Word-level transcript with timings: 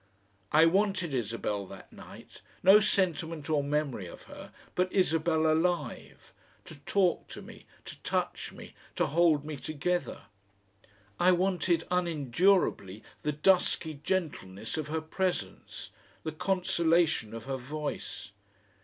I 0.51 0.65
wanted 0.65 1.13
Isabel 1.13 1.67
that 1.67 1.93
night, 1.93 2.41
no 2.63 2.79
sentiment 2.79 3.51
or 3.51 3.63
memory 3.63 4.07
of 4.07 4.23
her, 4.23 4.51
but 4.73 4.91
Isabel 4.91 5.45
alive, 5.45 6.33
to 6.65 6.79
talk 6.79 7.27
to 7.27 7.41
me, 7.43 7.67
to 7.85 8.01
touch 8.01 8.51
me, 8.51 8.73
to 8.95 9.05
hold 9.05 9.45
me 9.45 9.57
together. 9.57 10.21
I 11.19 11.31
wanted 11.33 11.83
unendurably 11.91 13.03
the 13.21 13.31
dusky 13.31 13.93
gentleness 14.03 14.75
of 14.75 14.87
her 14.87 15.01
presence, 15.01 15.91
the 16.23 16.31
consolation 16.31 17.35
of 17.35 17.45
her 17.45 17.57
voice. 17.57 18.31